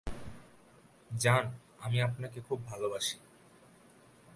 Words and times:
যান, 1.11 1.45
আমি 1.79 2.01
আপনাকে 2.01 2.39
খুব 2.41 2.59
ভালোবাসি। 2.65 3.17